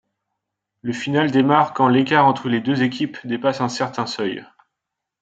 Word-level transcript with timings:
Le 0.81 0.93
final 0.93 1.29
démarre 1.29 1.75
quand 1.75 1.87
l'écart 1.87 2.25
entre 2.25 2.49
les 2.49 2.59
deux 2.59 2.81
équipes 2.81 3.19
dépasse 3.23 3.61
un 3.61 3.69
certain 3.69 4.07
seuil. 4.07 4.43